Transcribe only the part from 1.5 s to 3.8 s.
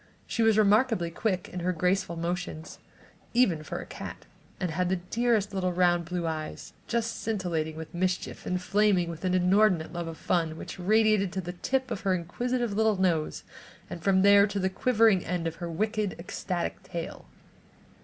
her graceful motions, even for